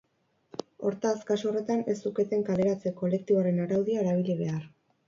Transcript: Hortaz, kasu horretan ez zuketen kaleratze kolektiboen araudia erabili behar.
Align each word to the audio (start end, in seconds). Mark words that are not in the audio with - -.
Hortaz, 0.89 1.13
kasu 1.27 1.51
horretan 1.51 1.85
ez 1.93 1.97
zuketen 2.09 2.49
kaleratze 2.49 2.97
kolektiboen 3.05 3.65
araudia 3.69 4.05
erabili 4.07 4.43
behar. 4.43 4.69